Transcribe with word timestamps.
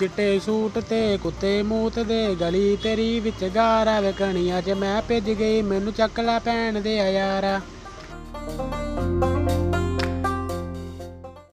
ਚਿੱਟੇ 0.00 0.38
ਸੂਟ 0.38 0.78
ਤੇ 0.80 1.16
ਕੁੱਤੇ 1.16 1.62
ਮੂਤ 1.62 1.98
ਦੇ 2.00 2.34
ਗਲੀ 2.34 2.76
ਤੇਰੀ 2.76 3.18
ਵਿੱਚ 3.20 3.44
ਗਾਰਾ 3.44 3.98
ਵੇ 4.00 4.12
ਕਣੀਆਂ 4.12 4.60
'ਚ 4.62 4.70
ਮੈਂ 4.70 5.00
ਭਿੱਜ 5.02 5.30
ਗਈ, 5.30 5.60
ਮੈਨੂੰ 5.62 5.92
ਚੱਕ 5.92 6.20
ਲੈ 6.20 6.38
ਭੈਣ 6.38 6.80
ਦੇ 6.80 6.94
ਯਾਰਾ 6.94 7.60